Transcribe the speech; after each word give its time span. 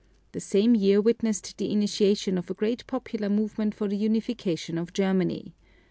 The 0.31 0.39
same 0.39 0.73
year 0.73 0.99
witnessed 0.99 1.59
the 1.59 1.71
initiation 1.71 2.39
of 2.39 2.49
a 2.49 2.55
great 2.55 2.87
popular 2.87 3.29
movement 3.29 3.75
for 3.75 3.87
the 3.87 3.97
unification 3.97 4.79
of 4.79 4.93
Germany. 4.93 5.53